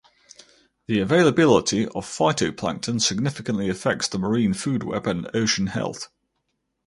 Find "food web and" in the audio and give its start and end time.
4.55-5.29